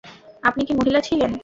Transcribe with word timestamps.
আপনি 0.43 0.61
কি 0.65 0.73
মহিলা 0.73 0.99
ছিলেন? 1.01 1.31